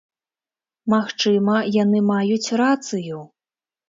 [0.93, 3.21] Магчыма, яны маюць рацыю.